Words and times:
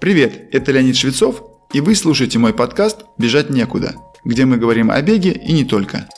Привет, 0.00 0.48
это 0.52 0.72
Леонид 0.72 0.96
Швецов, 0.96 1.42
и 1.72 1.80
вы 1.80 1.94
слушаете 1.94 2.38
мой 2.38 2.52
подкаст 2.52 3.04
«Бежать 3.16 3.48
некуда», 3.48 3.94
где 4.24 4.44
мы 4.44 4.58
говорим 4.58 4.90
о 4.90 5.00
беге 5.00 5.32
и 5.32 5.52
не 5.52 5.64
только. 5.64 6.08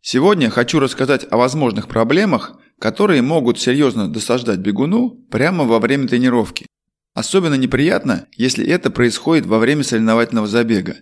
Сегодня 0.00 0.50
хочу 0.50 0.78
рассказать 0.78 1.26
о 1.30 1.36
возможных 1.36 1.88
проблемах, 1.88 2.58
которые 2.78 3.22
могут 3.22 3.58
серьезно 3.58 4.08
досаждать 4.08 4.60
бегуну 4.60 5.10
прямо 5.30 5.64
во 5.64 5.78
время 5.78 6.08
тренировки. 6.08 6.66
Особенно 7.14 7.54
неприятно, 7.54 8.26
если 8.36 8.66
это 8.66 8.90
происходит 8.90 9.46
во 9.46 9.58
время 9.58 9.82
соревновательного 9.84 10.46
забега. 10.46 10.96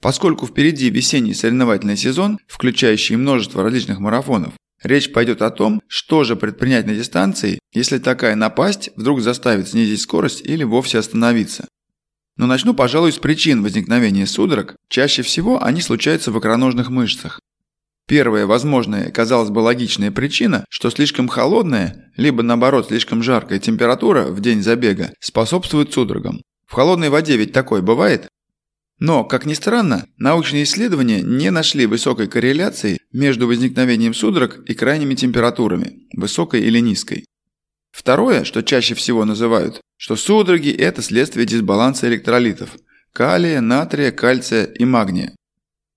Поскольку 0.00 0.46
впереди 0.46 0.90
весенний 0.90 1.34
соревновательный 1.34 1.96
сезон, 1.96 2.38
включающий 2.48 3.16
множество 3.16 3.62
различных 3.62 4.00
марафонов, 4.00 4.54
речь 4.82 5.12
пойдет 5.12 5.42
о 5.42 5.50
том, 5.50 5.82
что 5.86 6.24
же 6.24 6.36
предпринять 6.36 6.86
на 6.86 6.94
дистанции, 6.94 7.58
если 7.72 7.98
такая 7.98 8.34
напасть 8.34 8.90
вдруг 8.96 9.20
заставит 9.20 9.68
снизить 9.68 10.00
скорость 10.00 10.42
или 10.44 10.64
вовсе 10.64 10.98
остановиться. 10.98 11.68
Но 12.36 12.46
начну, 12.46 12.74
пожалуй, 12.74 13.12
с 13.12 13.18
причин 13.18 13.62
возникновения 13.62 14.26
судорог. 14.26 14.76
Чаще 14.88 15.22
всего 15.22 15.62
они 15.62 15.80
случаются 15.80 16.32
в 16.32 16.38
икроножных 16.38 16.90
мышцах. 16.90 17.40
Первая 18.08 18.46
возможная, 18.46 19.10
казалось 19.10 19.50
бы, 19.50 19.60
логичная 19.60 20.10
причина, 20.10 20.64
что 20.68 20.90
слишком 20.90 21.28
холодная, 21.28 22.10
либо 22.16 22.42
наоборот 22.42 22.88
слишком 22.88 23.22
жаркая 23.22 23.58
температура 23.58 24.24
в 24.24 24.40
день 24.40 24.62
забега 24.62 25.12
способствует 25.20 25.92
судорогам. 25.92 26.42
В 26.66 26.72
холодной 26.74 27.10
воде 27.10 27.36
ведь 27.36 27.52
такое 27.52 27.80
бывает. 27.82 28.28
Но, 29.04 29.24
как 29.24 29.46
ни 29.46 29.54
странно, 29.54 30.06
научные 30.16 30.62
исследования 30.62 31.22
не 31.22 31.50
нашли 31.50 31.86
высокой 31.86 32.28
корреляции 32.28 33.00
между 33.12 33.48
возникновением 33.48 34.14
судорог 34.14 34.60
и 34.68 34.74
крайними 34.74 35.16
температурами, 35.16 36.06
высокой 36.16 36.60
или 36.60 36.78
низкой. 36.78 37.24
Второе, 37.90 38.44
что 38.44 38.62
чаще 38.62 38.94
всего 38.94 39.24
называют, 39.24 39.80
что 39.96 40.14
судороги– 40.14 40.70
это 40.78 41.02
следствие 41.02 41.46
дисбаланса 41.46 42.06
электролитов– 42.06 42.76
калия, 43.12 43.60
натрия, 43.60 44.12
кальция 44.12 44.66
и 44.66 44.84
магния. 44.84 45.34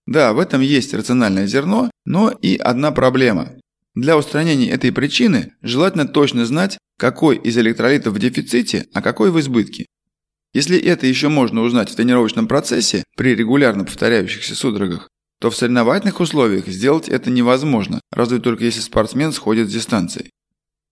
Да, 0.08 0.34
в 0.34 0.40
этом 0.40 0.62
есть 0.62 0.96
рациональное 0.96 1.46
зерно, 1.46 1.92
но 2.06 2.32
и 2.32 2.58
одна 2.58 2.92
проблема. 2.92 3.52
Для 3.94 4.18
устранения 4.18 4.72
этой 4.72 4.92
причины 4.92 5.54
желательно 5.62 6.08
точно 6.08 6.44
знать, 6.48 6.80
какой 6.98 7.38
из 7.38 7.56
электролитов 7.56 8.16
в 8.16 8.20
дефиците, 8.20 8.88
а 8.96 9.04
какой 9.04 9.30
в 9.30 9.40
избытке. 9.40 9.86
Если 10.56 10.80
это 10.80 11.06
еще 11.06 11.28
можно 11.28 11.64
узнать 11.64 11.90
в 11.90 11.96
тренировочном 11.96 12.48
процессе 12.48 13.04
при 13.18 13.36
регулярно 13.36 13.84
повторяющихся 13.84 14.56
судорогах, 14.56 15.10
то 15.42 15.50
в 15.50 15.56
соревновательных 15.58 16.22
условиях 16.22 16.68
сделать 16.68 17.10
это 17.10 17.30
невозможно, 17.30 18.00
разве 18.10 18.40
только 18.40 18.64
если 18.64 18.80
спортсмен 18.80 19.34
сходит 19.34 19.70
с 19.70 19.74
дистанции. 19.74 20.30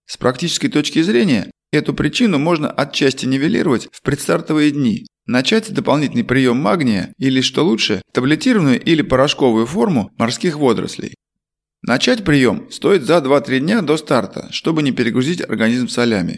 С 0.06 0.18
практической 0.18 0.68
точки 0.68 1.02
зрения, 1.02 1.50
эту 1.72 1.94
причину 1.94 2.40
можно 2.40 2.70
отчасти 2.70 3.26
нивелировать 3.26 3.88
в 3.94 4.02
предстартовые 4.02 4.72
дни. 4.72 5.08
Начать 5.28 5.74
дополнительный 5.74 6.26
прием 6.26 6.58
магния 6.58 7.14
или, 7.18 7.40
что 7.40 7.64
лучше, 7.64 8.02
таблетированную 8.12 8.84
или 8.84 9.02
порошковую 9.02 9.66
форму 9.66 10.12
морских 10.18 10.58
водорослей. 10.58 11.16
Начать 11.84 12.26
прием 12.26 12.70
стоит 12.70 13.04
за 13.04 13.20
2-3 13.20 13.60
дня 13.60 13.82
до 13.82 13.96
старта, 13.96 14.50
чтобы 14.52 14.84
не 14.84 14.92
перегрузить 14.92 15.40
организм 15.40 15.88
солями. 15.88 16.38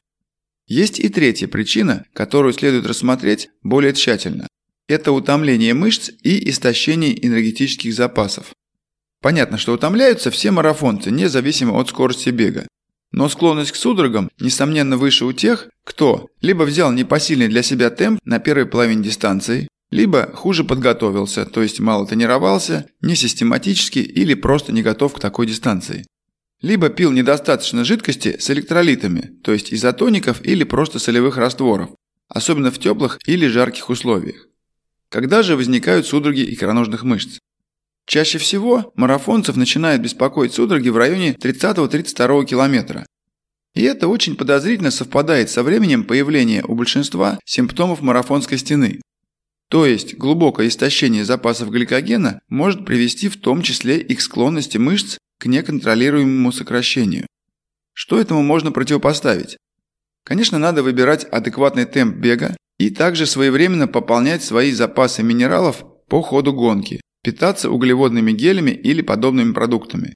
Есть 0.68 1.00
и 1.00 1.10
третья 1.10 1.48
причина, 1.48 2.06
которую 2.14 2.54
следует 2.54 2.88
рассмотреть 2.88 3.50
более 3.62 3.94
тщательно. 3.94 4.48
Это 4.88 5.12
утомление 5.12 5.74
мышц 5.74 6.10
и 6.24 6.50
истощение 6.50 7.26
энергетических 7.26 7.94
запасов. 7.94 8.48
Понятно, 9.22 9.58
что 9.58 9.74
утомляются 9.74 10.32
все 10.32 10.52
марафонцы, 10.52 11.12
независимо 11.12 11.80
от 11.80 11.90
скорости 11.90 12.30
бега. 12.30 12.68
Но 13.12 13.30
склонность 13.30 13.72
к 13.72 13.76
судорогам, 13.76 14.30
несомненно, 14.40 14.98
выше 14.98 15.26
у 15.26 15.34
тех, 15.34 15.70
кто 15.84 16.30
либо 16.42 16.64
взял 16.64 16.92
непосильный 16.92 17.48
для 17.48 17.64
себя 17.64 17.90
темп 17.90 18.20
на 18.26 18.40
первой 18.40 18.66
половине 18.66 19.04
дистанции, 19.04 19.68
либо 19.92 20.32
хуже 20.34 20.64
подготовился, 20.64 21.46
то 21.46 21.62
есть 21.62 21.80
мало 21.80 22.08
тренировался, 22.08 22.88
не 23.02 23.16
систематически 23.16 24.00
или 24.00 24.34
просто 24.34 24.74
не 24.74 24.82
готов 24.82 25.14
к 25.14 25.20
такой 25.20 25.46
дистанции 25.48 26.06
либо 26.66 26.90
пил 26.90 27.12
недостаточно 27.12 27.84
жидкости 27.84 28.38
с 28.40 28.50
электролитами, 28.50 29.38
то 29.44 29.54
есть 29.54 29.72
изотоников 29.72 30.44
или 30.44 30.64
просто 30.64 30.98
солевых 30.98 31.38
растворов, 31.38 31.92
особенно 32.28 32.72
в 32.72 32.80
теплых 32.80 33.20
или 33.28 33.46
жарких 33.46 33.92
условиях. 33.92 34.48
Когда 35.10 35.44
же 35.44 35.58
возникают 35.58 36.08
судороги 36.08 36.42
икроножных 36.42 37.04
мышц? 37.04 37.38
Чаще 38.08 38.40
всего 38.40 38.92
марафонцев 38.96 39.56
начинают 39.58 40.02
беспокоить 40.02 40.54
судороги 40.54 40.90
в 40.90 40.98
районе 40.98 41.34
30-32 41.34 42.46
километра. 42.46 43.06
И 43.76 43.84
это 43.84 44.08
очень 44.08 44.36
подозрительно 44.36 44.90
совпадает 44.90 45.52
со 45.52 45.62
временем 45.62 46.04
появления 46.04 46.64
у 46.64 46.74
большинства 46.74 47.38
симптомов 47.46 48.02
марафонской 48.02 48.58
стены. 48.58 49.02
То 49.70 49.86
есть 49.86 50.18
глубокое 50.18 50.70
истощение 50.70 51.26
запасов 51.26 51.70
гликогена 51.70 52.40
может 52.50 52.88
привести 52.88 53.30
в 53.30 53.38
том 53.38 53.62
числе 53.62 54.00
и 54.00 54.16
к 54.16 54.22
склонности 54.22 54.80
мышц 54.80 55.20
неконтролируемому 55.46 56.52
сокращению. 56.52 57.28
Что 57.94 58.20
этому 58.20 58.44
можно 58.44 58.72
противопоставить? 58.72 59.58
Конечно, 60.24 60.58
надо 60.58 60.84
выбирать 60.84 61.24
адекватный 61.26 61.86
темп 61.86 62.18
бега 62.18 62.58
и 62.78 62.90
также 62.90 63.26
своевременно 63.26 63.88
пополнять 63.88 64.44
свои 64.44 64.72
запасы 64.72 65.24
минералов 65.24 65.86
по 66.08 66.22
ходу 66.22 66.54
гонки, 66.54 67.02
питаться 67.24 67.70
углеводными 67.70 68.32
гелями 68.32 68.72
или 68.72 69.02
подобными 69.02 69.54
продуктами. 69.54 70.16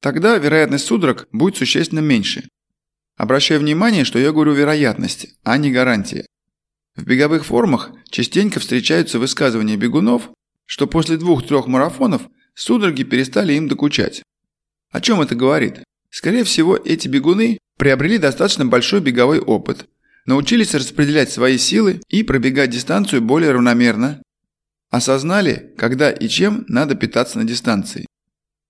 Тогда 0.00 0.36
вероятность 0.36 0.86
судорог 0.86 1.28
будет 1.32 1.56
существенно 1.56 2.00
меньше. 2.00 2.48
Обращаю 3.16 3.60
внимание, 3.60 4.04
что 4.04 4.18
я 4.18 4.32
говорю 4.32 4.52
вероятность, 4.52 5.28
а 5.44 5.56
не 5.56 5.70
гарантия. 5.70 6.26
В 6.96 7.04
беговых 7.04 7.44
формах 7.44 7.92
частенько 8.10 8.60
встречаются 8.60 9.18
высказывания 9.18 9.76
бегунов, 9.76 10.30
что 10.66 10.86
после 10.86 11.16
двух-трех 11.16 11.66
марафонов 11.66 12.28
судороги 12.54 13.04
перестали 13.04 13.54
им 13.54 13.68
докучать. 13.68 14.22
О 14.94 15.00
чем 15.00 15.20
это 15.20 15.34
говорит? 15.34 15.82
Скорее 16.08 16.44
всего, 16.44 16.76
эти 16.76 17.08
бегуны 17.08 17.58
приобрели 17.76 18.16
достаточно 18.16 18.64
большой 18.64 19.00
беговой 19.00 19.40
опыт, 19.40 19.88
научились 20.24 20.72
распределять 20.72 21.32
свои 21.32 21.58
силы 21.58 22.00
и 22.08 22.22
пробегать 22.22 22.70
дистанцию 22.70 23.20
более 23.20 23.50
равномерно, 23.50 24.22
осознали, 24.90 25.74
когда 25.76 26.12
и 26.12 26.28
чем 26.28 26.64
надо 26.68 26.94
питаться 26.94 27.38
на 27.38 27.44
дистанции. 27.44 28.06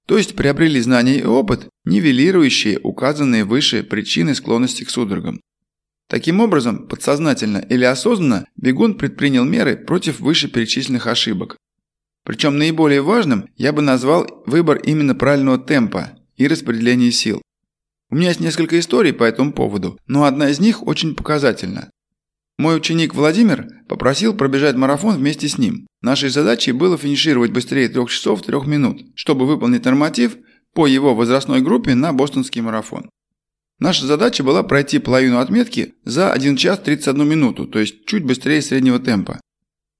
То 0.06 0.16
есть 0.16 0.34
приобрели 0.34 0.80
знания 0.80 1.18
и 1.18 1.24
опыт, 1.24 1.68
нивелирующие 1.84 2.80
указанные 2.82 3.44
выше 3.44 3.82
причины 3.82 4.34
склонности 4.34 4.84
к 4.84 4.90
судорогам. 4.90 5.42
Таким 6.08 6.40
образом, 6.40 6.88
подсознательно 6.88 7.58
или 7.58 7.84
осознанно 7.84 8.46
бегун 8.56 8.96
предпринял 8.96 9.44
меры 9.44 9.76
против 9.76 10.20
вышеперечисленных 10.20 11.06
ошибок. 11.06 11.58
Причем 12.24 12.58
наиболее 12.58 13.02
важным 13.02 13.48
я 13.56 13.72
бы 13.72 13.82
назвал 13.82 14.26
выбор 14.46 14.78
именно 14.78 15.14
правильного 15.14 15.58
темпа 15.58 16.12
и 16.36 16.48
распределения 16.48 17.12
сил. 17.12 17.42
У 18.10 18.16
меня 18.16 18.28
есть 18.28 18.40
несколько 18.40 18.78
историй 18.78 19.12
по 19.12 19.24
этому 19.24 19.52
поводу, 19.52 19.98
но 20.06 20.24
одна 20.24 20.48
из 20.50 20.58
них 20.60 20.86
очень 20.86 21.14
показательна. 21.14 21.90
Мой 22.58 22.76
ученик 22.76 23.14
Владимир 23.14 23.66
попросил 23.88 24.34
пробежать 24.34 24.76
марафон 24.76 25.16
вместе 25.16 25.48
с 25.48 25.58
ним. 25.58 25.86
Нашей 26.02 26.28
задачей 26.28 26.72
было 26.72 26.96
финишировать 26.96 27.50
быстрее 27.50 27.88
3 27.88 28.06
часов 28.06 28.42
3 28.42 28.60
минут, 28.66 29.02
чтобы 29.16 29.46
выполнить 29.46 29.84
норматив 29.84 30.36
по 30.72 30.86
его 30.86 31.14
возрастной 31.14 31.60
группе 31.62 31.94
на 31.94 32.12
бостонский 32.12 32.60
марафон. 32.60 33.10
Наша 33.80 34.06
задача 34.06 34.44
была 34.44 34.62
пройти 34.62 35.00
половину 35.00 35.38
отметки 35.38 35.94
за 36.04 36.32
1 36.32 36.56
час 36.56 36.78
31 36.78 37.28
минуту, 37.28 37.66
то 37.66 37.80
есть 37.80 38.06
чуть 38.06 38.24
быстрее 38.24 38.62
среднего 38.62 39.00
темпа. 39.00 39.40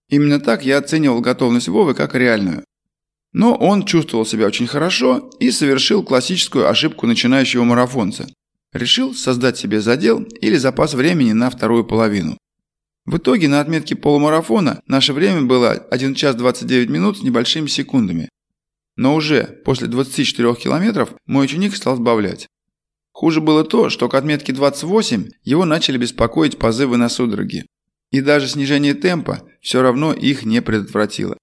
Именно 0.09 0.41
так 0.41 0.65
я 0.65 0.79
оценивал 0.79 1.21
готовность 1.21 1.69
Вовы 1.69 1.95
как 1.95 2.15
реальную. 2.15 2.65
Но 3.33 3.55
он 3.55 3.85
чувствовал 3.85 4.25
себя 4.25 4.47
очень 4.47 4.67
хорошо 4.67 5.31
и 5.41 5.51
совершил 5.51 6.05
классическую 6.05 6.69
ошибку 6.69 7.07
начинающего 7.07 7.65
марафонца. 7.65 8.27
Решил 8.73 9.15
создать 9.15 9.57
себе 9.59 9.81
задел 9.81 10.23
или 10.41 10.57
запас 10.57 10.95
времени 10.95 11.33
на 11.33 11.51
вторую 11.51 11.85
половину. 11.85 12.39
В 13.07 13.19
итоге 13.19 13.49
на 13.49 13.61
отметке 13.61 13.97
полумарафона 13.97 14.83
наше 14.87 15.13
время 15.13 15.43
было 15.43 15.73
1 15.73 16.15
час 16.15 16.37
29 16.37 16.89
минут 16.89 17.19
с 17.19 17.23
небольшими 17.23 17.67
секундами. 17.67 18.29
Но 18.97 19.15
уже 19.15 19.61
после 19.65 19.89
24 19.89 20.55
километров 20.55 21.15
мой 21.27 21.45
ученик 21.45 21.77
стал 21.77 21.97
сбавлять. 21.97 22.49
Хуже 23.13 23.41
было 23.41 23.63
то, 23.65 23.91
что 23.91 24.09
к 24.09 24.15
отметке 24.15 24.53
28 24.53 25.29
его 25.43 25.65
начали 25.65 25.99
беспокоить 25.99 26.59
позывы 26.59 26.97
на 26.97 27.09
судороги. 27.09 27.67
И 28.11 28.21
даже 28.21 28.49
снижение 28.49 28.95
темпа 28.95 29.43
все 29.65 29.83
равно 29.83 30.13
их 30.13 30.45
не 30.45 30.63
предотвратило. 30.63 31.37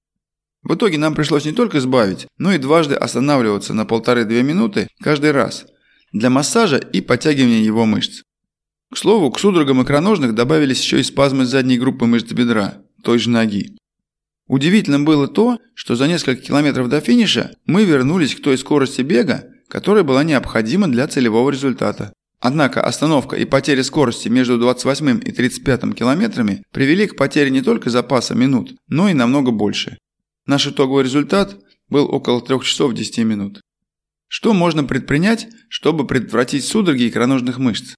В 0.64 0.76
итоге 0.76 1.00
нам 1.00 1.16
пришлось 1.16 1.44
не 1.44 1.54
только 1.54 1.82
сбавить, 1.82 2.28
но 2.38 2.54
и 2.54 2.60
дважды 2.60 2.94
останавливаться 2.94 3.74
на 3.74 3.86
полторы-две 3.86 4.44
минуты 4.44 4.88
каждый 5.02 5.32
раз 5.32 5.66
для 6.14 6.30
массажа 6.30 6.78
и 6.78 7.02
подтягивания 7.02 7.64
его 7.64 7.86
мышц. 7.86 8.22
К 8.94 8.98
слову, 8.98 9.32
к 9.32 9.40
судорогам 9.40 9.82
икроножных 9.82 10.36
добавились 10.36 10.82
еще 10.82 11.00
и 11.00 11.04
спазмы 11.04 11.46
задней 11.46 11.80
группы 11.80 12.06
мышц 12.06 12.32
бедра, 12.32 12.84
той 13.04 13.18
же 13.18 13.30
ноги. 13.30 13.76
Удивительно 14.48 15.00
было 15.00 15.28
то, 15.28 15.58
что 15.74 15.96
за 15.96 16.08
несколько 16.08 16.44
километров 16.44 16.90
до 16.90 17.00
финиша 17.00 17.56
мы 17.66 17.86
вернулись 17.86 18.36
к 18.36 18.42
той 18.42 18.58
скорости 18.58 19.02
бега, 19.02 19.46
которая 19.68 20.04
была 20.04 20.24
необходима 20.24 20.88
для 20.88 21.08
целевого 21.08 21.50
результата. 21.50 22.14
Однако 22.42 22.82
остановка 22.82 23.36
и 23.36 23.46
потеря 23.46 23.84
скорости 23.84 24.28
между 24.28 24.58
28 24.58 25.22
и 25.24 25.32
35 25.32 25.94
километрами 25.96 26.64
привели 26.72 27.06
к 27.06 27.16
потере 27.16 27.52
не 27.52 27.62
только 27.62 27.92
запаса 27.92 28.34
минут, 28.34 28.74
но 28.88 29.08
и 29.10 29.14
намного 29.14 29.52
больше. 29.52 30.00
Наш 30.48 30.66
итоговый 30.66 31.04
результат 31.04 31.56
был 31.88 32.10
около 32.10 32.42
3 32.42 32.60
часов 32.62 32.96
10 32.96 33.20
минут. 33.20 33.62
Что 34.28 34.54
можно 34.54 34.84
предпринять, 34.84 35.48
чтобы 35.70 36.08
предотвратить 36.08 36.66
судороги 36.66 37.08
икроножных 37.08 37.60
мышц? 37.60 37.94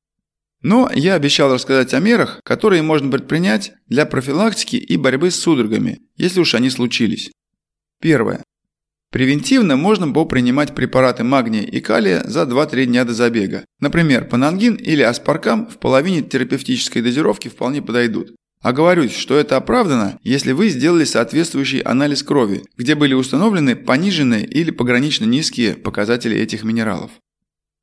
Но 0.62 0.89
я 0.94 1.13
обещал 1.13 1.54
рассказать 1.54 1.94
о 1.94 2.00
мерах, 2.00 2.42
которые 2.44 2.81
можно 2.81 3.10
предпринять 3.10 3.72
для 3.88 4.06
профилактики 4.06 4.75
и 4.75 4.98
борьбы 4.98 5.31
с 5.31 5.39
судорогами, 5.39 6.01
если 6.18 6.42
уж 6.42 6.54
они 6.54 6.69
случились. 6.69 7.31
Первое. 8.01 8.44
Превентивно 9.13 9.77
можно 9.77 10.12
попринимать 10.12 10.74
препараты 10.74 11.24
магния 11.24 11.62
и 11.62 11.80
калия 11.81 12.24
за 12.25 12.45
2-3 12.45 12.86
дня 12.86 13.06
до 13.06 13.13
забега. 13.13 13.63
Например, 13.80 14.25
панангин 14.25 14.74
или 14.74 15.04
аспаркам 15.04 15.68
в 15.68 15.77
половине 15.77 16.24
терапевтической 16.24 17.04
дозировки 17.04 17.48
вполне 17.48 17.83
подойдут. 17.83 18.31
Оговорюсь, 18.63 19.15
что 19.15 19.38
это 19.38 19.56
оправдано, 19.56 20.18
если 20.24 20.51
вы 20.51 20.69
сделали 20.69 21.04
соответствующий 21.04 21.81
анализ 21.81 22.24
крови, 22.24 22.63
где 22.75 22.95
были 22.95 23.13
установлены 23.13 23.75
пониженные 23.75 24.48
или 24.48 24.71
погранично 24.71 25.25
низкие 25.25 25.75
показатели 25.75 26.36
этих 26.36 26.63
минералов. 26.63 27.12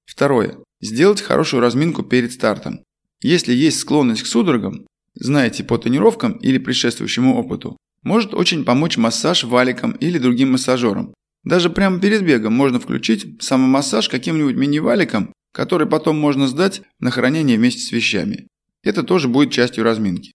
Второе. 0.06 0.56
Сделать 0.80 1.22
хорошую 1.22 1.60
разминку 1.60 2.02
перед 2.02 2.32
стартом. 2.32 2.80
Если 3.22 3.54
есть 3.54 3.78
склонность 3.78 4.24
к 4.24 4.26
судорогам, 4.26 4.84
знаете 5.14 5.62
по 5.62 5.78
тренировкам 5.78 6.32
или 6.32 6.58
предшествующему 6.58 7.38
опыту, 7.38 7.76
может 8.02 8.34
очень 8.34 8.64
помочь 8.64 8.96
массаж 8.96 9.44
валиком 9.44 9.92
или 9.92 10.18
другим 10.18 10.52
массажером. 10.52 11.14
Даже 11.44 11.70
прямо 11.70 12.00
перед 12.00 12.24
бегом 12.24 12.52
можно 12.52 12.78
включить 12.78 13.42
самомассаж 13.42 14.08
каким-нибудь 14.08 14.56
мини-валиком, 14.56 15.32
который 15.52 15.86
потом 15.86 16.18
можно 16.18 16.46
сдать 16.46 16.82
на 16.98 17.10
хранение 17.10 17.56
вместе 17.56 17.80
с 17.80 17.92
вещами. 17.92 18.46
Это 18.82 19.02
тоже 19.02 19.28
будет 19.28 19.52
частью 19.52 19.84
разминки. 19.84 20.32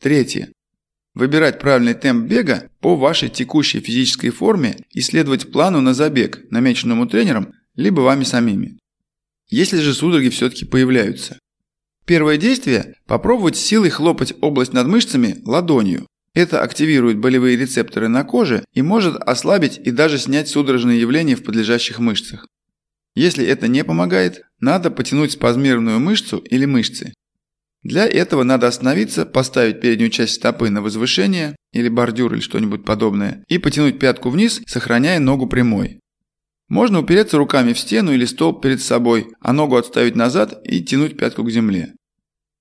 Третье. 0.00 0.52
Выбирать 1.14 1.58
правильный 1.58 1.94
темп 1.94 2.28
бега 2.28 2.70
по 2.80 2.96
вашей 2.96 3.28
текущей 3.28 3.80
физической 3.80 4.30
форме 4.30 4.78
и 4.90 5.00
следовать 5.00 5.52
плану 5.52 5.80
на 5.80 5.92
забег, 5.92 6.40
намеченному 6.50 7.06
тренером, 7.06 7.52
либо 7.74 8.00
вами 8.00 8.24
самими. 8.24 8.78
Если 9.48 9.80
же 9.80 9.92
судороги 9.92 10.28
все-таки 10.28 10.64
появляются. 10.64 11.38
Первое 12.06 12.36
действие– 12.38 12.94
попробовать 13.06 13.56
силой 13.56 13.90
хлопать 13.90 14.34
область 14.40 14.72
над 14.72 14.86
мышцами 14.86 15.40
ладонью, 15.44 16.06
это 16.34 16.62
активирует 16.62 17.18
болевые 17.18 17.56
рецепторы 17.56 18.08
на 18.08 18.24
коже 18.24 18.64
и 18.72 18.82
может 18.82 19.16
ослабить 19.16 19.80
и 19.82 19.90
даже 19.90 20.18
снять 20.18 20.48
судорожные 20.48 21.00
явления 21.00 21.36
в 21.36 21.42
подлежащих 21.42 21.98
мышцах. 21.98 22.46
Если 23.14 23.44
это 23.44 23.66
не 23.66 23.82
помогает, 23.82 24.42
надо 24.60 24.90
потянуть 24.90 25.32
спазмированную 25.32 25.98
мышцу 25.98 26.38
или 26.38 26.64
мышцы. 26.64 27.12
Для 27.82 28.06
этого 28.06 28.44
надо 28.44 28.68
остановиться, 28.68 29.24
поставить 29.24 29.80
переднюю 29.80 30.10
часть 30.10 30.34
стопы 30.34 30.68
на 30.68 30.82
возвышение 30.82 31.56
или 31.72 31.88
бордюр 31.88 32.34
или 32.34 32.40
что-нибудь 32.40 32.84
подобное 32.84 33.42
и 33.48 33.58
потянуть 33.58 33.98
пятку 33.98 34.30
вниз, 34.30 34.60
сохраняя 34.66 35.18
ногу 35.18 35.46
прямой. 35.46 35.98
Можно 36.68 37.00
упереться 37.00 37.36
руками 37.38 37.72
в 37.72 37.78
стену 37.78 38.12
или 38.12 38.26
столб 38.26 38.62
перед 38.62 38.80
собой, 38.80 39.28
а 39.40 39.52
ногу 39.52 39.76
отставить 39.76 40.14
назад 40.14 40.60
и 40.64 40.82
тянуть 40.84 41.16
пятку 41.16 41.42
к 41.42 41.50
земле. 41.50 41.94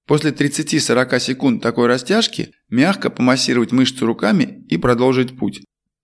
После 0.10 0.32
30-40 0.32 1.20
секунд 1.20 1.62
такой 1.62 1.86
растяжки 1.86 2.52
мягко 2.68 3.12
помассировать 3.12 3.72
мышцу 3.72 4.08
руками 4.08 4.66
и 4.68 4.76
продолжить 4.76 5.38
путь. 5.38 5.62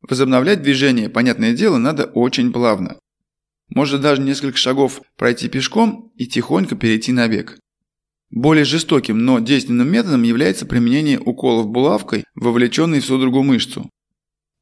Возобновлять 0.07 0.61
движение, 0.61 1.09
понятное 1.09 1.53
дело, 1.53 1.77
надо 1.77 2.05
очень 2.05 2.53
плавно. 2.53 2.99
Можно 3.67 3.97
даже 3.97 4.21
несколько 4.21 4.59
шагов 4.59 5.01
пройти 5.17 5.47
пешком 5.47 6.11
и 6.17 6.27
тихонько 6.27 6.75
перейти 6.75 7.13
на 7.13 7.27
бег. 7.27 7.57
Более 8.29 8.63
жестоким, 8.63 9.25
но 9.25 9.39
действенным 9.39 9.91
методом 9.91 10.21
является 10.21 10.67
применение 10.67 11.19
уколов 11.19 11.69
булавкой, 11.69 12.25
вовлеченной 12.35 12.99
в 12.99 13.05
судорогу 13.05 13.41
мышцу. 13.41 13.89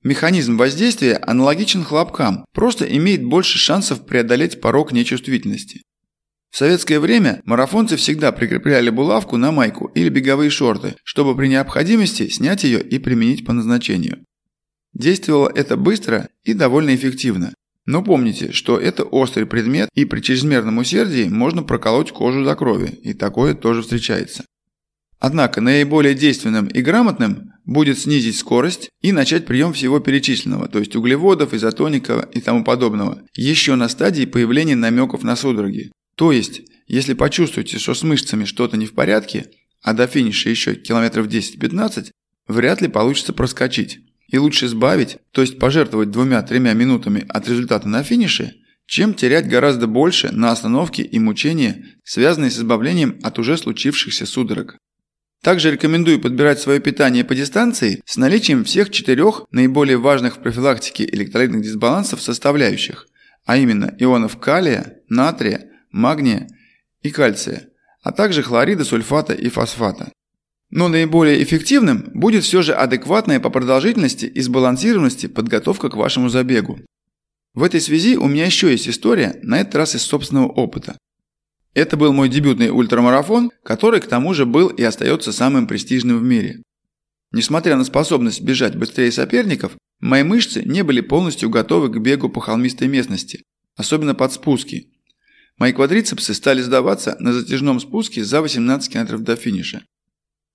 Механизм 0.05 0.55
воздействия 0.55 1.17
аналогичен 1.17 1.83
хлопкам, 1.83 2.45
просто 2.53 2.85
имеет 2.85 3.25
больше 3.25 3.57
шансов 3.57 4.05
преодолеть 4.05 4.61
порог 4.61 4.93
нечувствительности. 4.93 5.81
В 6.53 6.57
советское 6.57 6.99
время 6.99 7.41
марафонцы 7.45 7.95
всегда 7.95 8.31
прикрепляли 8.31 8.91
булавку 8.91 9.37
на 9.37 9.51
майку 9.51 9.87
или 9.95 10.09
беговые 10.09 10.51
шорты, 10.51 10.93
чтобы 11.03 11.35
при 11.35 11.47
необходимости 11.47 12.29
снять 12.29 12.63
ее 12.63 12.79
и 12.79 12.99
применить 12.99 13.43
по 13.43 13.53
назначению. 13.53 14.23
Действовало 14.93 15.51
это 15.55 15.77
быстро 15.77 16.29
и 16.43 16.53
довольно 16.53 16.93
эффективно. 16.93 17.55
Но 17.87 18.03
помните, 18.03 18.51
что 18.51 18.77
это 18.77 19.03
острый 19.03 19.47
предмет 19.47 19.89
и 19.95 20.05
при 20.05 20.21
чрезмерном 20.21 20.77
усердии 20.77 21.27
можно 21.27 21.63
проколоть 21.63 22.11
кожу 22.11 22.45
до 22.45 22.55
крови, 22.55 22.99
и 23.01 23.15
такое 23.15 23.55
тоже 23.55 23.81
встречается. 23.81 24.45
Однако 25.17 25.59
наиболее 25.59 26.13
действенным 26.13 26.67
и 26.67 26.83
грамотным 26.83 27.53
будет 27.65 27.97
снизить 27.97 28.37
скорость 28.37 28.91
и 29.01 29.11
начать 29.11 29.47
прием 29.47 29.73
всего 29.73 29.99
перечисленного, 29.99 30.67
то 30.67 30.77
есть 30.77 30.95
углеводов, 30.95 31.55
изотоника 31.55 32.29
и 32.31 32.41
тому 32.41 32.63
подобного, 32.63 33.23
еще 33.33 33.73
на 33.73 33.89
стадии 33.89 34.25
появления 34.25 34.75
намеков 34.75 35.23
на 35.23 35.35
судороги. 35.35 35.89
То 36.15 36.31
есть, 36.31 36.61
если 36.87 37.13
почувствуете, 37.13 37.79
что 37.79 37.93
с 37.93 38.03
мышцами 38.03 38.45
что-то 38.45 38.77
не 38.77 38.85
в 38.85 38.93
порядке, 38.93 39.47
а 39.81 39.93
до 39.93 40.07
финиша 40.07 40.49
еще 40.49 40.75
километров 40.75 41.27
10-15, 41.27 42.11
вряд 42.47 42.81
ли 42.81 42.87
получится 42.87 43.33
проскочить. 43.33 43.99
И 44.27 44.37
лучше 44.37 44.67
сбавить, 44.67 45.17
то 45.31 45.41
есть 45.41 45.59
пожертвовать 45.59 46.09
двумя-тремя 46.09 46.73
минутами 46.73 47.25
от 47.29 47.47
результата 47.47 47.87
на 47.87 48.03
финише, 48.03 48.55
чем 48.85 49.13
терять 49.13 49.47
гораздо 49.47 49.87
больше 49.87 50.31
на 50.31 50.51
остановке 50.51 51.03
и 51.03 51.19
мучения, 51.19 51.85
связанные 52.03 52.51
с 52.51 52.57
избавлением 52.57 53.19
от 53.21 53.37
уже 53.39 53.57
случившихся 53.57 54.25
судорог. 54.25 54.77
Также 55.43 55.71
рекомендую 55.71 56.21
подбирать 56.21 56.61
свое 56.61 56.79
питание 56.79 57.25
по 57.25 57.35
дистанции 57.35 58.01
с 58.05 58.15
наличием 58.15 58.63
всех 58.63 58.89
четырех 58.89 59.43
наиболее 59.51 59.97
важных 59.97 60.37
в 60.37 60.39
профилактике 60.39 61.05
электролитных 61.05 61.61
дисбалансов 61.61 62.21
составляющих, 62.21 63.07
а 63.45 63.57
именно 63.57 63.93
ионов 63.99 64.39
калия, 64.39 64.99
натрия, 65.09 65.69
магния 65.93 66.49
и 67.01 67.11
кальция, 67.11 67.69
а 68.01 68.11
также 68.11 68.43
хлорида, 68.43 68.83
сульфата 68.83 69.33
и 69.33 69.47
фосфата. 69.47 70.11
Но 70.69 70.87
наиболее 70.87 71.41
эффективным 71.43 72.09
будет 72.13 72.43
все 72.43 72.61
же 72.63 72.73
адекватная 72.73 73.39
по 73.39 73.49
продолжительности 73.49 74.25
и 74.25 74.41
сбалансированности 74.41 75.27
подготовка 75.27 75.89
к 75.89 75.95
вашему 75.95 76.29
забегу. 76.29 76.79
В 77.53 77.61
этой 77.61 77.79
связи 77.79 78.17
у 78.17 78.27
меня 78.27 78.45
еще 78.45 78.71
есть 78.71 78.89
история, 78.89 79.39
на 79.43 79.61
этот 79.61 79.75
раз 79.75 79.95
из 79.95 80.01
собственного 80.01 80.47
опыта. 80.47 80.97
Это 81.75 81.95
был 81.97 82.11
мой 82.11 82.27
дебютный 82.27 82.69
ультрамарафон, 82.69 83.51
который 83.63 84.01
к 84.01 84.07
тому 84.07 84.33
же 84.33 84.45
был 84.45 84.67
и 84.67 84.81
остается 84.81 85.31
самым 85.31 85.67
престижным 85.67 86.17
в 86.19 86.23
мире. 86.23 86.63
Несмотря 87.31 87.75
на 87.75 87.83
способность 87.83 88.41
бежать 88.41 88.75
быстрее 88.75 89.11
соперников, 89.11 89.77
мои 89.99 90.23
мышцы 90.23 90.63
не 90.63 90.83
были 90.83 91.01
полностью 91.01 91.49
готовы 91.49 91.89
к 91.89 91.97
бегу 91.99 92.29
по 92.29 92.41
холмистой 92.41 92.87
местности, 92.87 93.43
особенно 93.75 94.13
под 94.13 94.33
спуски, 94.33 94.92
Мои 95.57 95.71
квадрицепсы 95.71 96.33
стали 96.33 96.61
сдаваться 96.61 97.15
на 97.19 97.33
затяжном 97.33 97.79
спуске 97.79 98.23
за 98.23 98.41
18 98.41 98.91
км 98.91 99.17
до 99.17 99.35
финиша. 99.35 99.83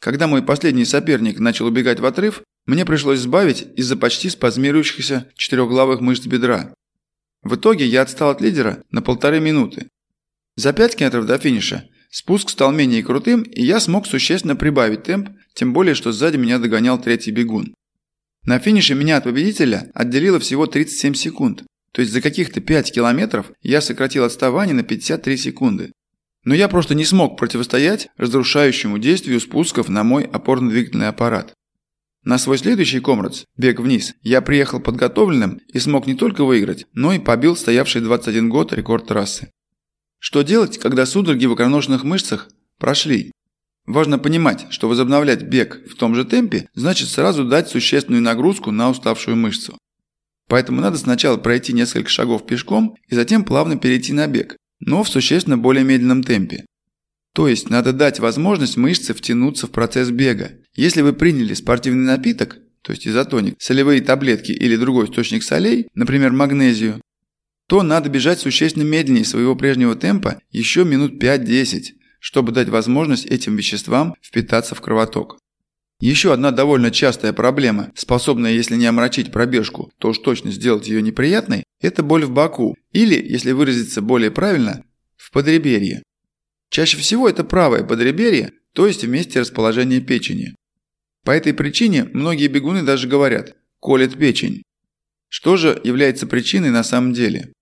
Когда 0.01 0.27
мой 0.27 0.43
последний 0.43 0.85
соперник 0.85 1.39
начал 1.39 1.67
убегать 1.67 2.01
в 2.01 2.07
отрыв, 2.07 2.43
мне 2.67 2.85
пришлось 2.85 3.21
сбавить 3.21 3.67
из-за 3.77 3.97
почти 3.97 4.29
спазмирующихся 4.29 5.29
четырехглавых 5.37 6.01
мышц 6.01 6.27
бедра. 6.27 6.75
В 7.43 7.57
итоге 7.57 7.87
я 7.87 8.03
отстал 8.03 8.31
от 8.31 8.41
лидера 8.41 8.83
на 8.91 9.03
полторы 9.03 9.41
минуты. 9.41 9.89
За 10.57 10.73
5 10.73 10.97
км 10.97 11.23
до 11.25 11.39
финиша 11.39 11.89
спуск 12.11 12.51
стал 12.51 12.73
менее 12.73 13.03
крутым, 13.03 13.43
и 13.43 13.65
я 13.65 13.81
смог 13.81 14.07
существенно 14.07 14.57
прибавить 14.57 15.05
темп, 15.05 15.31
тем 15.55 15.73
более, 15.73 15.95
что 15.95 16.13
сзади 16.13 16.37
меня 16.37 16.59
догонял 16.59 17.01
третий 17.01 17.31
бегун. 17.31 17.75
На 18.45 18.59
финише 18.59 18.95
меня 18.95 19.19
от 19.19 19.25
победителя 19.25 19.91
отделило 19.95 20.39
всего 20.39 20.67
37 20.67 21.15
секунд, 21.15 21.65
то 21.99 22.03
есть 22.03 22.13
за 22.13 22.21
каких-то 22.21 22.61
5 22.61 22.93
километров 22.93 23.51
я 23.61 23.81
сократил 23.81 24.23
отставание 24.23 24.73
на 24.73 24.85
53 24.85 25.37
секунды. 25.37 25.93
Но 26.45 26.55
я 26.55 26.69
просто 26.69 26.95
не 26.95 27.05
смог 27.05 27.37
противостоять 27.37 28.09
разрушающему 28.17 28.99
действию 28.99 29.41
спусков 29.41 29.89
на 29.89 30.05
мой 30.05 30.23
опорно-двигательный 30.23 31.09
аппарат. 31.09 31.55
На 32.23 32.39
свой 32.39 32.57
следующий 32.59 33.01
комрадс, 33.01 33.47
бег 33.57 33.81
вниз, 33.81 34.15
я 34.23 34.43
приехал 34.43 34.79
подготовленным 34.79 35.61
и 35.73 35.81
смог 35.81 36.07
не 36.07 36.15
только 36.15 36.45
выиграть, 36.45 36.87
но 36.93 37.13
и 37.13 37.19
побил 37.19 37.57
стоявший 37.57 38.01
21 38.01 38.49
год 38.49 38.73
рекорд 38.73 39.09
трассы. 39.09 39.51
Что 40.21 40.43
делать, 40.43 40.79
когда 40.79 41.05
судороги 41.05 41.47
в 41.47 41.55
икроножных 41.57 42.05
мышцах 42.05 42.49
прошли? 42.79 43.33
Важно 43.87 44.21
понимать, 44.21 44.69
что 44.71 44.89
возобновлять 44.89 45.43
бег 45.43 45.83
в 45.91 45.97
том 45.97 46.15
же 46.15 46.25
темпе 46.25 46.69
значит 46.75 47.09
сразу 47.09 47.45
дать 47.45 47.69
существенную 47.69 48.23
нагрузку 48.23 48.71
на 48.71 48.89
уставшую 48.89 49.37
мышцу. 49.37 49.77
Поэтому 50.49 50.81
надо 50.81 50.99
сначала 50.99 51.37
пройти 51.37 51.73
несколько 51.73 52.09
шагов 52.09 52.47
пешком 52.47 52.97
и 53.07 53.15
затем 53.15 53.45
плавно 53.45 53.77
перейти 53.77 54.13
на 54.13 54.27
бег, 54.27 54.57
но 54.81 55.03
в 55.03 55.09
существенно 55.09 55.59
более 55.59 55.85
медленном 55.85 56.23
темпе. 56.23 56.65
То 57.35 57.47
есть 57.47 57.71
надо 57.71 57.93
дать 57.93 58.19
возможность 58.19 58.77
мышце 58.77 59.15
втянуться 59.15 59.67
в 59.67 59.71
процесс 59.71 60.11
бега. 60.11 60.53
Если 60.75 61.03
вы 61.03 61.13
приняли 61.13 61.55
спортивный 61.55 62.07
напиток, 62.07 62.59
то 62.83 62.93
есть 62.93 63.07
изотоник, 63.07 63.57
солевые 63.59 64.01
таблетки 64.01 64.51
или 64.53 64.77
другой 64.77 65.05
источник 65.05 65.43
солей, 65.43 65.89
например, 65.95 66.33
магнезию, 66.33 67.01
то 67.69 67.83
надо 67.83 68.09
бежать 68.09 68.41
существенно 68.41 68.85
медленнее 68.85 69.27
своего 69.27 69.55
прежнего 69.55 69.95
темпа 69.95 70.41
еще 70.51 70.85
минут 70.85 71.23
5-10, 71.23 71.83
чтобы 72.19 72.53
дать 72.53 72.71
возможность 72.71 73.27
этим 73.27 73.57
веществам 73.57 74.15
впитаться 74.23 74.75
в 74.75 74.81
кровоток. 74.81 75.39
Еще 76.01 76.33
одна 76.33 76.53
довольно 76.53 76.93
частая 76.93 77.33
проблема, 77.33 77.91
способная, 77.97 78.53
если 78.53 78.77
не 78.77 78.87
омрачить 78.87 79.33
пробежку, 79.33 79.91
то 79.99 80.11
уж 80.11 80.19
точно 80.19 80.53
сделать 80.53 80.87
ее 80.87 81.03
неприятной, 81.03 81.65
это 81.81 82.05
боль 82.05 82.25
в 82.25 82.31
боку, 82.31 82.77
или, 82.93 83.15
если 83.15 83.51
выразиться 83.51 84.01
более 84.01 84.31
правильно, 84.31 84.85
в 85.17 85.33
подреберье. 85.33 86.03
Чаще 86.71 86.97
всего 86.99 87.29
это 87.29 87.43
правое 87.43 87.83
подреберье, 87.83 88.53
то 88.75 88.87
есть 88.87 89.03
в 89.03 89.09
месте 89.09 89.41
расположения 89.41 90.01
печени. 90.01 90.55
По 91.25 91.33
этой 91.33 91.53
причине 91.53 92.05
многие 92.05 92.47
бегуны 92.47 92.83
даже 92.83 93.09
говорят 93.09 93.57
«колет 93.81 94.17
печень». 94.17 94.63
Что 95.29 95.57
же 95.57 95.81
является 95.83 96.27
причиной 96.27 96.71
на 96.71 96.85
самом 96.85 97.13
деле? 97.13 97.53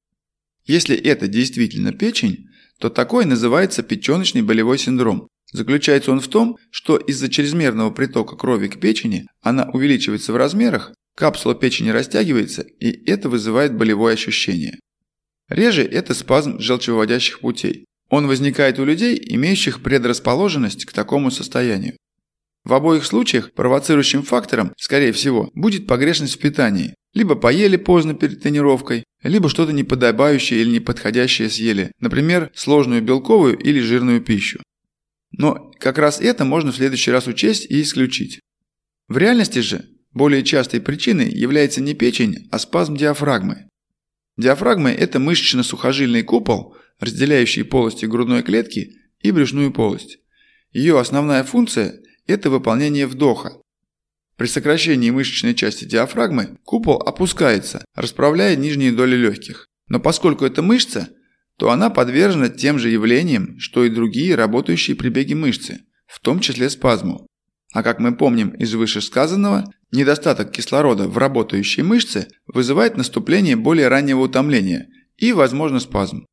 Если 0.67 0.97
это 0.97 1.27
действительно 1.27 1.93
печень, 1.93 2.49
то 2.79 2.91
такой 2.91 3.25
называется 3.25 3.83
печеночный 3.83 4.43
болевой 4.43 4.79
синдром. 4.79 5.29
Заключается 5.53 6.13
он 6.13 6.21
в 6.21 6.29
том, 6.29 6.59
что 6.71 6.97
из-за 6.97 7.29
чрезмерного 7.29 7.91
притока 7.91 8.37
крови 8.37 8.69
к 8.69 8.81
печени 8.81 9.27
она 9.43 9.69
увеличивается 9.73 10.33
в 10.33 10.37
размерах, 10.37 10.93
капсула 11.17 11.55
печени 11.55 11.91
растягивается, 11.91 12.63
и 12.63 13.11
это 13.11 13.29
вызывает 13.29 13.75
болевое 13.75 14.15
ощущение. 14.15 14.79
Реже 15.49 15.85
это 15.85 16.15
спазм 16.15 16.59
желчевыводящих 16.59 17.41
путей. 17.41 17.87
Он 18.09 18.27
возникает 18.27 18.79
у 18.79 18.85
людей, 18.85 19.21
имеющих 19.31 19.83
предрасположенность 19.83 20.85
к 20.85 20.93
такому 20.93 21.31
состоянию. 21.31 21.97
В 22.65 22.75
обоих 22.75 23.05
случаях 23.05 23.53
провоцирующим 23.53 24.23
фактором, 24.23 24.73
скорее 24.77 25.13
всего, 25.13 25.51
будет 25.55 25.87
погрешность 25.87 26.35
в 26.35 26.41
питании. 26.41 26.95
Либо 27.15 27.37
поели 27.37 27.77
поздно 27.77 28.15
перед 28.15 28.43
тренировкой, 28.43 29.05
либо 29.23 29.49
что-то 29.49 29.73
неподобающее 29.73 30.61
или 30.61 30.71
неподходящее 30.71 31.49
съели, 31.49 31.93
например, 32.01 32.51
сложную 32.55 33.03
белковую 33.03 33.57
или 33.57 33.81
жирную 33.81 34.21
пищу. 34.21 34.61
Но 35.37 35.71
как 35.79 35.99
раз 35.99 36.21
это 36.21 36.45
можно 36.45 36.73
в 36.73 36.77
следующий 36.77 37.11
раз 37.11 37.27
учесть 37.27 37.67
и 37.71 37.83
исключить. 37.83 38.41
В 39.09 39.19
реальности 39.19 39.59
же 39.59 39.85
более 40.13 40.43
частой 40.43 40.81
причиной 40.81 41.31
является 41.31 41.83
не 41.83 41.95
печень, 41.95 42.49
а 42.51 42.59
спазм 42.59 42.97
диафрагмы. 42.97 43.69
Диафрагма– 44.37 44.91
это 44.93 45.19
мышечно-сухожильный 45.19 46.23
купол, 46.23 46.77
разделяющий 46.99 47.65
полости 47.65 48.07
грудной 48.07 48.43
клетки 48.43 48.93
и 49.21 49.31
брюшную 49.31 49.73
полость. 49.73 50.19
Ее 50.73 50.99
основная 50.99 51.45
функция– 51.45 52.01
это 52.27 52.51
выполнение 52.51 53.07
вдоха. 53.07 53.61
При 54.37 54.47
сокращении 54.47 55.11
мышечной 55.11 55.55
части 55.55 55.85
диафрагмы 55.85 56.59
купол 56.65 56.97
опускается, 56.97 57.85
расправляя 57.95 58.57
нижние 58.57 58.93
доли 58.93 59.17
легких. 59.17 59.67
Но 59.89 60.01
поскольку 60.01 60.45
это 60.45 60.63
мышца, 60.63 61.09
то 61.59 61.71
она 61.71 61.91
подвержена 61.91 62.49
тем 62.49 62.79
же 62.79 62.91
явлениям, 62.91 63.59
что 63.59 63.85
и 63.85 63.91
другие 63.91 64.35
работающие 64.35 64.97
при 64.97 65.09
беге 65.09 65.35
мышцы, 65.35 65.81
в 66.07 66.21
том 66.21 66.41
числе 66.41 66.69
спазму. 66.71 67.27
А 67.73 67.83
как 67.83 67.99
мы 67.99 68.17
помним 68.17 68.51
из 68.51 68.75
вышесказанного, 68.75 69.71
недостаток 69.91 70.51
кислорода 70.51 71.09
в 71.09 71.19
работающей 71.19 71.83
мышце 71.83 72.29
вызывает 72.47 72.97
наступление 72.97 73.57
более 73.57 73.89
раннего 73.89 74.21
утомления 74.21 74.89
и, 75.17 75.33
возможно, 75.33 75.81
спазм. 75.81 76.27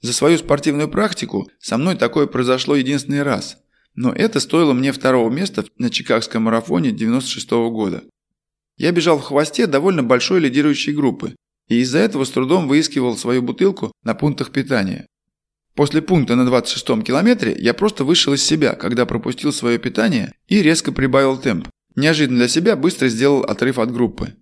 За 0.00 0.12
свою 0.12 0.38
спортивную 0.38 0.88
практику 0.88 1.48
со 1.60 1.78
мной 1.78 1.96
такое 1.96 2.26
произошло 2.26 2.74
единственный 2.74 3.22
раз, 3.22 3.58
но 3.94 4.12
это 4.12 4.40
стоило 4.40 4.72
мне 4.72 4.92
второго 4.92 5.30
места 5.30 5.64
на 5.78 5.90
Чикагском 5.90 6.44
марафоне 6.44 6.90
96 6.90 7.52
-го 7.52 7.70
года. 7.70 8.02
Я 8.76 8.90
бежал 8.90 9.18
в 9.18 9.22
хвосте 9.22 9.66
довольно 9.66 10.02
большой 10.02 10.40
лидирующей 10.40 10.92
группы, 10.92 11.36
и 11.68 11.80
из-за 11.80 11.98
этого 11.98 12.24
с 12.24 12.30
трудом 12.30 12.68
выискивал 12.68 13.16
свою 13.16 13.42
бутылку 13.42 13.92
на 14.04 14.14
пунктах 14.14 14.50
питания. 14.50 15.06
После 15.74 16.02
пункта 16.02 16.36
на 16.36 16.48
26-м 16.48 17.02
километре 17.02 17.56
я 17.58 17.72
просто 17.72 18.04
вышел 18.04 18.34
из 18.34 18.44
себя, 18.44 18.74
когда 18.74 19.06
пропустил 19.06 19.52
свое 19.52 19.78
питание 19.78 20.32
и 20.46 20.62
резко 20.62 20.92
прибавил 20.92 21.38
темп. 21.38 21.68
Неожиданно 21.96 22.38
для 22.38 22.48
себя 22.48 22.76
быстро 22.76 23.08
сделал 23.08 23.42
отрыв 23.42 23.78
от 23.78 23.92
группы. 23.92 24.34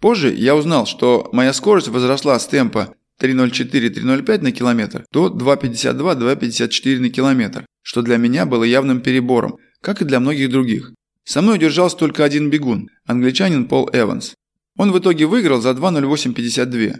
Позже 0.00 0.32
я 0.32 0.54
узнал, 0.54 0.86
что 0.86 1.28
моя 1.32 1.52
скорость 1.52 1.88
возросла 1.88 2.38
с 2.38 2.46
темпа 2.46 2.94
3.04-3.05 3.20 4.42
на 4.42 4.52
километр 4.52 5.04
до 5.12 5.26
2.52-2.54 5.28 7.00
на 7.00 7.10
километр, 7.10 7.66
что 7.82 8.02
для 8.02 8.16
меня 8.16 8.46
было 8.46 8.62
явным 8.62 9.00
перебором, 9.00 9.56
как 9.80 10.00
и 10.02 10.04
для 10.04 10.20
многих 10.20 10.50
других. 10.50 10.92
Со 11.24 11.42
мной 11.42 11.58
держался 11.58 11.96
только 11.96 12.24
один 12.24 12.50
бегун, 12.50 12.88
англичанин 13.06 13.66
Пол 13.66 13.90
Эванс. 13.92 14.34
Он 14.78 14.92
в 14.92 14.98
итоге 14.98 15.26
выиграл 15.26 15.60
за 15.60 15.70
2.0852. 15.70 16.94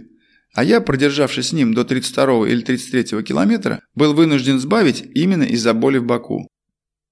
А 0.55 0.65
я, 0.65 0.81
продержавшись 0.81 1.49
с 1.49 1.53
ним 1.53 1.73
до 1.73 1.85
32 1.85 2.49
или 2.49 2.61
33 2.61 3.23
километра, 3.23 3.81
был 3.95 4.15
вынужден 4.15 4.59
сбавить 4.59 5.05
именно 5.15 5.45
из-за 5.45 5.73
боли 5.73 5.99
в 5.99 6.05
боку. 6.05 6.49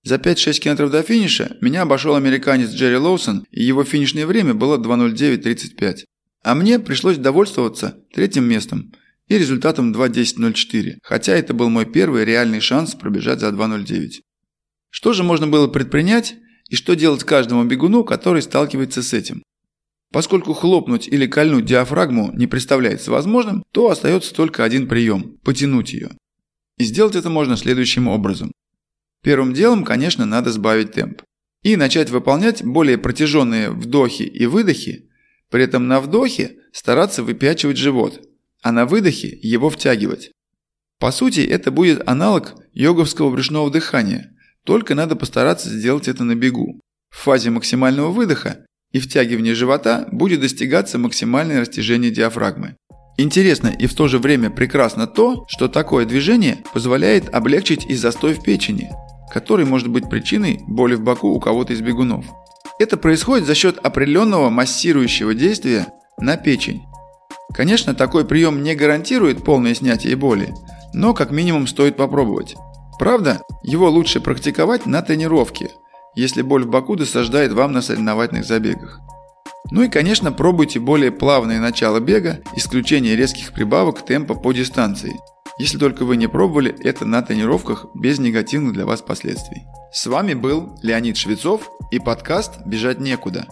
За 0.03 0.17
5-6 0.17 0.61
километров 0.61 0.91
до 0.91 1.03
финиша 1.03 1.57
меня 1.61 1.83
обошел 1.83 2.17
американец 2.17 2.71
Джерри 2.71 2.97
Лоусон, 2.97 3.47
и 3.51 3.63
его 3.63 3.85
финишное 3.85 4.27
время 4.27 4.55
было 4.55 4.77
2.09.35. 4.79 6.05
А 6.43 6.55
мне 6.55 6.79
пришлось 6.79 7.17
довольствоваться 7.17 7.99
третьим 8.13 8.45
местом 8.45 8.93
и 9.29 9.39
результатом 9.39 9.93
2.10.04, 9.93 10.99
хотя 11.03 11.35
это 11.35 11.55
был 11.55 11.69
мой 11.69 11.87
первый 11.87 12.25
реальный 12.25 12.61
шанс 12.61 12.95
пробежать 12.95 13.41
за 13.41 13.49
2.09. 13.49 14.23
Что 14.91 15.13
же 15.13 15.23
можно 15.23 15.47
было 15.47 15.69
предпринять 15.69 16.37
и 16.69 16.77
что 16.77 16.95
делать 16.97 17.25
каждому 17.25 17.65
бегуну, 17.65 18.05
который 18.05 18.43
сталкивается 18.43 19.03
с 19.03 19.13
этим? 19.13 19.43
Поскольку 20.13 20.53
хлопнуть 20.55 21.09
или 21.09 21.27
кольнуть 21.27 21.65
диафрагму 21.65 22.33
не 22.33 22.47
представляется 22.47 23.11
возможным, 23.11 23.65
то 23.73 23.91
остается 23.91 24.35
только 24.35 24.65
один 24.65 24.89
прием– 24.89 25.39
потянуть 25.45 25.93
ее. 25.93 26.11
И 26.79 26.85
сделать 26.85 27.17
это 27.17 27.31
можно 27.31 27.57
следующим 27.57 28.09
образом. 28.09 28.53
Первым 29.23 29.53
делом, 29.53 29.85
конечно, 29.85 30.25
надо 30.25 30.53
сбавить 30.53 30.93
темп. 30.93 31.23
И 31.63 31.77
начать 31.77 32.11
выполнять 32.11 32.65
более 32.65 32.97
протяженные 32.97 33.71
вдохи 33.71 34.23
и 34.23 34.47
выдохи, 34.47 35.11
при 35.51 35.65
этом 35.65 35.89
на 35.89 36.01
вдохе 36.01 36.59
стараться 36.73 37.23
выпячивать 37.23 37.77
живот, 37.77 38.23
а 38.63 38.73
на 38.73 38.87
выдохе 38.87 39.29
его 39.43 39.69
втягивать. 39.71 40.31
По 40.99 41.11
сути, 41.11 41.41
это 41.41 41.71
будет 41.71 42.07
аналог 42.09 42.55
йоговского 42.73 43.31
брюшного 43.31 43.71
дыхания, 43.71 44.37
только 44.65 44.95
надо 44.95 45.17
постараться 45.17 45.69
сделать 45.69 46.09
это 46.09 46.25
на 46.25 46.35
бегу. 46.35 46.81
В 47.11 47.19
фазе 47.19 47.51
максимального 47.51 48.11
выдоха 48.11 48.67
и 48.93 48.99
втягивание 48.99 49.55
живота 49.55 50.09
будет 50.11 50.41
достигаться 50.41 50.99
максимальное 50.99 51.61
растяжение 51.61 52.11
диафрагмы. 52.11 52.77
Интересно 53.19 53.69
и 53.69 53.87
в 53.87 53.95
то 53.95 54.09
же 54.09 54.19
время 54.19 54.51
прекрасно 54.51 55.07
то, 55.07 55.47
что 55.49 55.69
такое 55.69 56.05
движение 56.05 56.59
позволяет 56.75 57.35
облегчить 57.35 57.87
и 57.87 57.95
застой 57.95 58.35
в 58.35 58.43
печени, 58.43 58.91
который 59.33 59.65
может 59.65 59.89
быть 59.89 60.11
причиной 60.11 60.61
боли 60.67 60.95
в 60.95 61.01
боку 61.01 61.29
у 61.29 61.41
кого-то 61.41 61.73
из 61.73 61.81
бегунов. 61.81 62.27
Это 62.79 62.99
происходит 62.99 63.47
за 63.47 63.55
счет 63.55 63.79
определенного 63.79 64.51
массирующего 64.51 65.35
действия 65.35 65.87
на 66.19 66.37
печень. 66.37 66.83
Конечно, 67.55 67.95
такой 67.95 68.27
прием 68.27 68.63
не 68.63 68.75
гарантирует 68.75 69.45
полное 69.45 69.75
снятие 69.75 70.15
боли, 70.15 70.53
но 70.93 71.15
как 71.15 71.31
минимум 71.31 71.67
стоит 71.67 71.97
попробовать. 71.97 72.55
Правда, 72.99 73.41
его 73.63 73.89
лучше 73.89 74.21
практиковать 74.21 74.85
на 74.85 75.01
тренировке– 75.01 75.71
если 76.17 76.43
боль 76.43 76.65
в 76.65 76.69
боку 76.69 76.97
досаждает 76.97 77.53
вам 77.53 77.73
на 77.73 77.83
соревновательных 77.83 78.45
забегах. 78.45 79.01
Ну 79.71 79.83
и, 79.83 79.89
конечно, 79.89 80.33
пробуйте 80.33 80.81
более 80.81 81.13
плавное 81.13 81.61
начало 81.61 82.01
бега, 82.01 82.41
исключение 82.57 83.17
резких 83.17 83.53
прибавок 83.53 84.05
темпа 84.05 84.35
по 84.35 84.53
дистанции, 84.53 85.21
если 85.59 85.79
только 85.79 86.05
вы 86.05 86.17
не 86.17 86.29
пробовали 86.29 86.75
это 86.85 87.05
на 87.05 87.23
тренировках 87.23 87.87
без 87.95 88.19
негативных 88.19 88.73
для 88.73 88.87
вас 88.87 89.03
последствий. 89.03 89.65
С 89.93 90.07
вами 90.07 90.35
был 90.35 90.79
Леонид 90.83 91.17
Швецов 91.17 91.71
и 91.91 91.99
подкаст 91.99 92.65
«Бежать 92.65 93.01
некуда». 93.01 93.47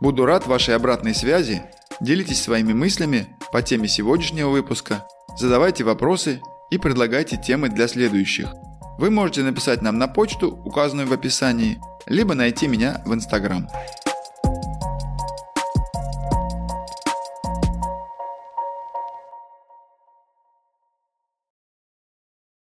Буду 0.00 0.26
рад 0.26 0.46
вашей 0.46 0.74
обратной 0.74 1.14
связи, 1.14 1.62
делитесь 2.00 2.42
своими 2.42 2.74
мыслями 2.74 3.28
по 3.52 3.62
теме 3.62 3.88
сегодняшнего 3.88 4.50
выпуска, 4.50 5.06
задавайте 5.38 5.84
вопросы 5.84 6.40
и 6.70 6.76
предлагайте 6.76 7.36
темы 7.36 7.68
для 7.70 7.88
следующих– 7.88 8.48
вы 8.98 9.10
можете 9.10 9.42
написать 9.42 9.82
нам 9.82 9.98
на 9.98 10.08
почту, 10.08 10.58
указанную 10.64 11.08
в 11.08 11.12
описании, 11.12 11.80
либо 12.06 12.34
найти 12.34 12.66
меня 12.68 13.02
в 13.04 13.14
Инстаграм. 13.14 13.68